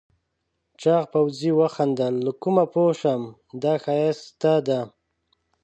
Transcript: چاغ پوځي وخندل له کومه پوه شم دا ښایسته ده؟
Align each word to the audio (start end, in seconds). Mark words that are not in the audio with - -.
چاغ 0.81 1.03
پوځي 1.13 1.51
وخندل 1.59 2.13
له 2.25 2.31
کومه 2.41 2.65
پوه 2.73 2.93
شم 2.99 3.21
دا 3.61 3.73
ښایسته 3.83 4.53
ده؟ 4.67 4.79